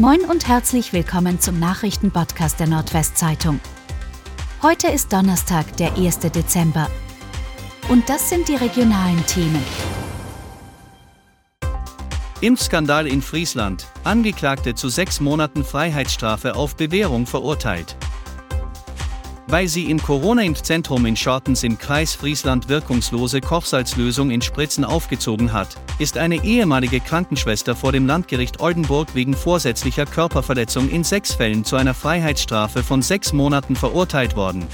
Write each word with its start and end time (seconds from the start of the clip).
Moin 0.00 0.22
und 0.22 0.48
herzlich 0.48 0.92
willkommen 0.92 1.38
zum 1.38 1.60
Nachrichtenpodcast 1.60 2.58
der 2.58 2.66
Nordwestzeitung. 2.66 3.60
Heute 4.60 4.88
ist 4.88 5.12
Donnerstag, 5.12 5.76
der 5.76 5.96
1. 5.96 6.18
Dezember. 6.18 6.90
Und 7.88 8.08
das 8.08 8.28
sind 8.28 8.48
die 8.48 8.56
regionalen 8.56 9.24
Themen. 9.26 9.62
Impfskandal 12.40 13.06
in 13.06 13.22
Friesland. 13.22 13.86
Angeklagte 14.02 14.74
zu 14.74 14.88
sechs 14.88 15.20
Monaten 15.20 15.62
Freiheitsstrafe 15.62 16.56
auf 16.56 16.74
Bewährung 16.74 17.28
verurteilt. 17.28 17.94
Weil 19.46 19.68
sie 19.68 19.90
im 19.90 20.02
Corona-Impfzentrum 20.02 21.04
in 21.04 21.16
Schortens 21.16 21.64
im 21.64 21.76
Kreis 21.76 22.14
Friesland 22.14 22.68
wirkungslose 22.70 23.42
Kochsalzlösung 23.42 24.30
in 24.30 24.40
Spritzen 24.40 24.84
aufgezogen 24.84 25.52
hat, 25.52 25.76
ist 25.98 26.16
eine 26.16 26.42
ehemalige 26.42 26.98
Krankenschwester 27.00 27.76
vor 27.76 27.92
dem 27.92 28.06
Landgericht 28.06 28.60
Oldenburg 28.60 29.14
wegen 29.14 29.34
vorsätzlicher 29.34 30.06
Körperverletzung 30.06 30.88
in 30.88 31.04
sechs 31.04 31.34
Fällen 31.34 31.64
zu 31.64 31.76
einer 31.76 31.92
Freiheitsstrafe 31.92 32.82
von 32.82 33.02
sechs 33.02 33.34
Monaten 33.34 33.76
verurteilt 33.76 34.34
worden. 34.34 34.66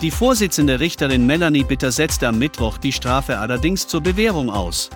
Die 0.00 0.10
Vorsitzende 0.10 0.80
Richterin 0.80 1.26
Melanie 1.26 1.64
Bitter 1.64 1.92
setzte 1.92 2.28
am 2.28 2.38
Mittwoch 2.38 2.78
die 2.78 2.92
Strafe 2.92 3.38
allerdings 3.38 3.86
zur 3.86 4.00
Bewährung 4.00 4.50
aus. 4.50 4.90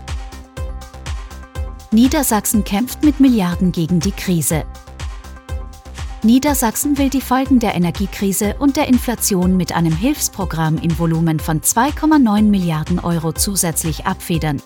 Niedersachsen 1.91 2.65
kämpft 2.65 3.05
mit 3.05 3.20
Milliarden 3.20 3.73
gegen 3.73 4.01
die 4.01 4.12
Krise. 4.12 4.65
Niedersachsen 6.24 6.98
will 6.98 7.10
die 7.10 7.20
Folgen 7.20 7.60
der 7.60 7.77
Energiekrise 7.77 8.56
und 8.59 8.76
der 8.76 8.88
Inflation 8.88 9.56
mit 9.56 9.72
einem 9.72 9.96
Hilfsprogramm 9.96 10.76
im 10.78 10.98
Volumen 10.98 11.38
von 11.38 11.60
2,9 11.60 12.42
Milliarden 12.42 12.98
Euro 12.98 13.32
zusätzlich 13.32 14.04
abfedern. 14.04 14.60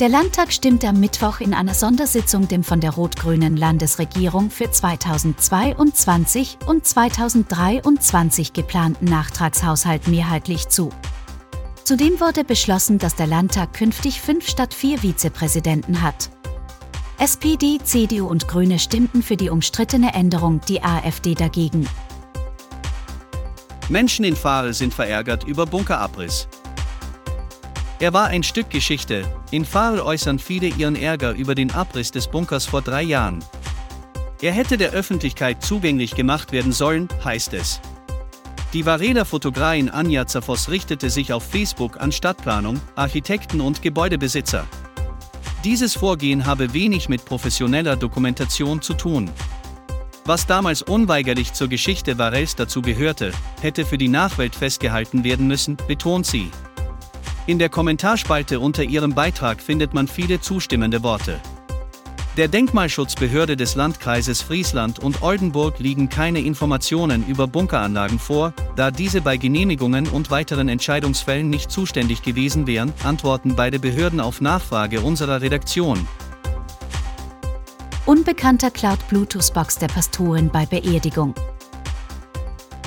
Der 0.00 0.08
Landtag 0.08 0.52
stimmte 0.52 0.88
am 0.88 0.98
Mittwoch 0.98 1.38
in 1.40 1.54
einer 1.54 1.74
Sondersitzung 1.74 2.48
dem 2.48 2.64
von 2.64 2.80
der 2.80 2.90
rot-grünen 2.90 3.56
Landesregierung 3.56 4.50
für 4.50 4.68
2022 4.68 6.58
und 6.66 6.84
2023 6.84 8.52
geplanten 8.52 9.04
Nachtragshaushalt 9.04 10.08
mehrheitlich 10.08 10.68
zu. 10.68 10.90
Zudem 11.84 12.20
wurde 12.20 12.42
beschlossen, 12.42 12.98
dass 12.98 13.14
der 13.14 13.28
Landtag 13.28 13.74
künftig 13.74 14.20
fünf 14.20 14.48
statt 14.48 14.74
vier 14.74 14.98
Vizepräsidenten 14.98 16.02
hat. 16.02 16.30
SPD, 17.20 17.80
CDU 17.82 18.28
und 18.28 18.46
Grüne 18.46 18.78
stimmten 18.78 19.24
für 19.24 19.36
die 19.36 19.50
umstrittene 19.50 20.14
Änderung, 20.14 20.60
die 20.68 20.84
AfD 20.84 21.34
dagegen. 21.34 21.88
Menschen 23.88 24.24
in 24.24 24.36
Fahl 24.36 24.72
sind 24.72 24.94
verärgert 24.94 25.42
über 25.42 25.66
Bunkerabriss. 25.66 26.46
Er 27.98 28.12
war 28.12 28.28
ein 28.28 28.44
Stück 28.44 28.70
Geschichte. 28.70 29.24
In 29.50 29.64
Fahl 29.64 29.98
äußern 29.98 30.38
viele 30.38 30.68
ihren 30.68 30.94
Ärger 30.94 31.32
über 31.32 31.56
den 31.56 31.72
Abriss 31.72 32.12
des 32.12 32.28
Bunkers 32.28 32.66
vor 32.66 32.82
drei 32.82 33.02
Jahren. 33.02 33.44
Er 34.40 34.52
hätte 34.52 34.76
der 34.76 34.92
Öffentlichkeit 34.92 35.64
zugänglich 35.64 36.14
gemacht 36.14 36.52
werden 36.52 36.70
sollen, 36.70 37.08
heißt 37.24 37.52
es. 37.54 37.80
Die 38.72 38.86
Varela 38.86 39.24
Fotografin 39.24 39.90
Anja 39.90 40.24
Zerfoss 40.28 40.68
richtete 40.68 41.10
sich 41.10 41.32
auf 41.32 41.42
Facebook 41.42 42.00
an 42.00 42.12
Stadtplanung, 42.12 42.80
Architekten 42.94 43.60
und 43.60 43.82
Gebäudebesitzer. 43.82 44.68
Dieses 45.64 45.96
Vorgehen 45.96 46.46
habe 46.46 46.72
wenig 46.72 47.08
mit 47.08 47.24
professioneller 47.24 47.96
Dokumentation 47.96 48.80
zu 48.80 48.94
tun. 48.94 49.28
Was 50.24 50.46
damals 50.46 50.82
unweigerlich 50.82 51.52
zur 51.52 51.68
Geschichte 51.68 52.16
Varels 52.16 52.54
dazu 52.54 52.80
gehörte, 52.80 53.32
hätte 53.60 53.84
für 53.84 53.98
die 53.98 54.08
Nachwelt 54.08 54.54
festgehalten 54.54 55.24
werden 55.24 55.48
müssen, 55.48 55.76
betont 55.88 56.26
sie. 56.26 56.50
In 57.46 57.58
der 57.58 57.70
Kommentarspalte 57.70 58.60
unter 58.60 58.84
ihrem 58.84 59.14
Beitrag 59.14 59.60
findet 59.60 59.94
man 59.94 60.06
viele 60.06 60.40
zustimmende 60.40 61.02
Worte. 61.02 61.40
Der 62.38 62.46
Denkmalschutzbehörde 62.46 63.56
des 63.56 63.74
Landkreises 63.74 64.42
Friesland 64.42 65.00
und 65.00 65.22
Oldenburg 65.22 65.80
liegen 65.80 66.08
keine 66.08 66.38
Informationen 66.38 67.26
über 67.26 67.48
Bunkeranlagen 67.48 68.20
vor, 68.20 68.54
da 68.76 68.92
diese 68.92 69.22
bei 69.22 69.36
Genehmigungen 69.36 70.06
und 70.06 70.30
weiteren 70.30 70.68
Entscheidungsfällen 70.68 71.50
nicht 71.50 71.68
zuständig 71.68 72.22
gewesen 72.22 72.68
wären, 72.68 72.92
antworten 73.02 73.56
beide 73.56 73.80
Behörden 73.80 74.20
auf 74.20 74.40
Nachfrage 74.40 75.00
unserer 75.00 75.40
Redaktion. 75.40 76.06
Unbekannter 78.06 78.70
klaut 78.70 79.00
Bluetooth-Box 79.08 79.78
der 79.78 79.88
Pastorin 79.88 80.48
bei 80.48 80.64
Beerdigung. 80.64 81.34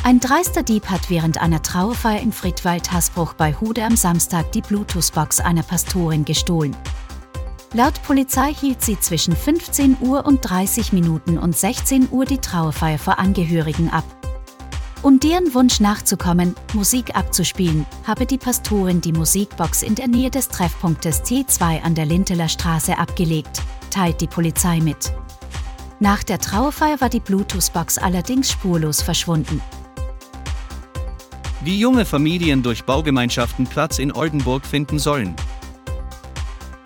Ein 0.04 0.22
dreister 0.22 0.64
Dieb 0.64 0.86
hat 0.86 1.10
während 1.10 1.42
einer 1.42 1.62
Trauerfeier 1.62 2.22
in 2.22 2.32
Friedwald-Hasbruch 2.32 3.34
bei 3.34 3.54
Hude 3.56 3.84
am 3.84 3.98
Samstag 3.98 4.54
die 4.54 4.62
Bluetooth-Box 4.62 5.42
einer 5.42 5.64
Pastorin 5.64 6.24
gestohlen. 6.24 6.74
Laut 7.74 8.04
Polizei 8.04 8.54
hielt 8.54 8.82
sie 8.82 9.00
zwischen 9.00 9.34
15 9.34 9.98
Uhr 10.02 10.26
und 10.26 10.42
30 10.42 10.92
Minuten 10.92 11.38
und 11.38 11.56
16 11.56 12.10
Uhr 12.12 12.26
die 12.26 12.40
Trauerfeier 12.40 13.00
vor 13.00 13.18
Angehörigen 13.18 13.90
ab. 13.90 14.04
Um 15.02 15.22
deren 15.22 15.54
Wunsch 15.54 15.80
nachzukommen, 15.80 16.54
Musik 16.74 17.16
abzuspielen, 17.16 17.86
habe 18.06 18.26
die 18.26 18.38
Pastorin 18.38 19.00
die 19.00 19.14
Musikbox 19.14 19.84
in 19.84 19.96
der 19.96 20.10
Nähe 20.10 20.30
des 20.30 20.50
Treffpunktes 20.50 21.24
T2 21.24 21.82
an 21.82 21.96
der 21.96 22.06
Linteler 22.06 22.50
Straße 22.50 22.98
abgelegt, 22.98 23.62
teilt 23.90 24.20
die 24.20 24.28
Polizei 24.28 24.82
mit. 24.82 25.14
Nach 26.02 26.24
der 26.24 26.40
Trauerfeier 26.40 27.00
war 27.00 27.10
die 27.10 27.22
Bluetooth-Box 27.22 28.00
allerdings 28.00 28.52
spurlos 28.52 29.02
verschwunden. 29.02 29.62
Wie 31.64 31.80
junge 31.80 32.04
Familien 32.04 32.64
durch 32.64 32.84
Baugemeinschaften 32.84 33.66
Platz 33.66 33.98
in 33.98 34.12
Oldenburg 34.12 34.66
finden 34.66 35.00
sollen. 35.00 35.36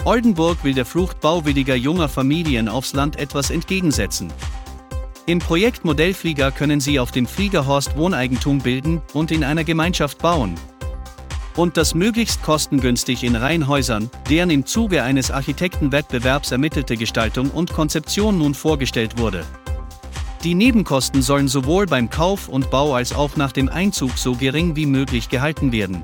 Oldenburg 0.06 0.64
will 0.64 0.76
der 0.76 0.86
Flucht 0.86 1.20
bauwilliger 1.20 1.76
junger 1.76 2.08
Familien 2.08 2.70
aufs 2.70 2.94
Land 2.94 3.18
etwas 3.18 3.50
entgegensetzen. 3.50 4.32
Im 5.26 5.40
Projekt 5.40 5.84
Modellflieger 5.84 6.52
können 6.52 6.80
sie 6.80 7.00
auf 7.00 7.10
dem 7.10 7.26
Fliegerhorst 7.26 7.98
Wohneigentum 7.98 8.60
bilden 8.60 9.02
und 9.14 9.32
in 9.32 9.44
einer 9.44 9.64
Gemeinschaft 9.64 10.20
bauen. 10.20 10.54
Und 11.56 11.76
das 11.76 11.96
möglichst 11.96 12.44
kostengünstig 12.44 13.24
in 13.24 13.36
Reihenhäusern, 13.36 14.12
deren 14.30 14.52
im 14.52 14.68
Zuge 14.68 15.02
eines 15.02 15.32
Architektenwettbewerbs 15.32 16.52
ermittelte 16.52 16.98
Gestaltung 16.98 17.50
und 17.50 17.74
Konzeption 17.74 18.38
nun 18.38 18.54
vorgestellt 18.54 19.18
wurde. 19.18 19.44
Die 20.44 20.54
Nebenkosten 20.54 21.24
sollen 21.24 21.48
sowohl 21.48 21.88
beim 21.88 22.12
Kauf 22.12 22.48
und 22.48 22.70
Bau 22.70 22.94
als 22.94 23.16
auch 23.16 23.38
nach 23.38 23.52
dem 23.52 23.70
Einzug 23.70 24.20
so 24.20 24.36
gering 24.36 24.76
wie 24.76 24.86
möglich 24.86 25.30
gehalten 25.30 25.72
werden. 25.72 26.04